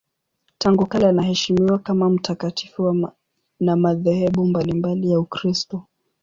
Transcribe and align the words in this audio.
Tangu 0.57 0.85
kale 0.87 1.07
anaheshimiwa 1.07 1.79
kama 1.79 2.09
mtakatifu 2.09 3.11
na 3.59 3.75
madhehebu 3.75 4.45
mbalimbali 4.45 5.11
ya 5.11 5.19
Ukristo. 5.19 5.83